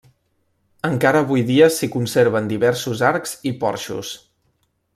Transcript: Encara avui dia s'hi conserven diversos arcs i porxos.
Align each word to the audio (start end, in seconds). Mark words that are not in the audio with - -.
Encara 0.87 1.19
avui 1.25 1.43
dia 1.49 1.67
s'hi 1.75 1.89
conserven 1.97 2.49
diversos 2.53 3.05
arcs 3.11 3.35
i 3.51 3.53
porxos. 3.65 4.15